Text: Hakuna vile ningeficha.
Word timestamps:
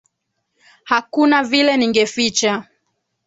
Hakuna 0.83 1.41
vile 1.43 1.77
ningeficha. 1.77 2.65